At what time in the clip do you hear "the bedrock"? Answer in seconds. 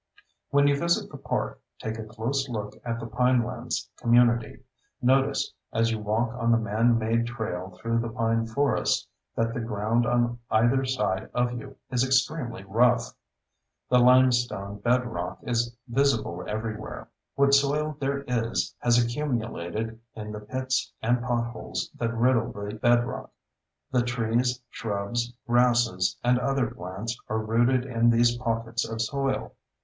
22.51-23.29